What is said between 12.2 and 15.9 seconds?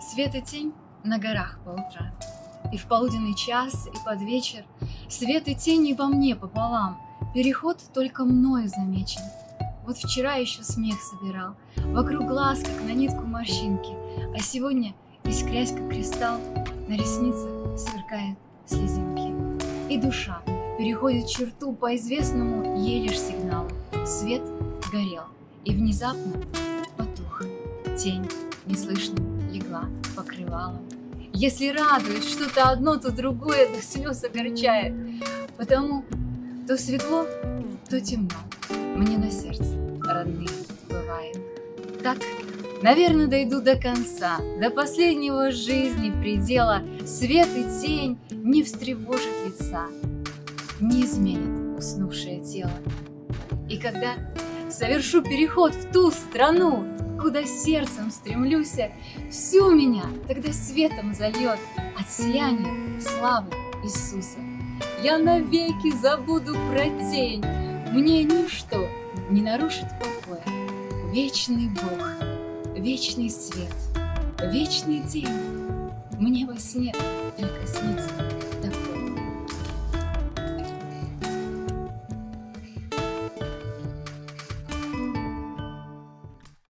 глаз, как на нитку морщинки, А сегодня, искрясь как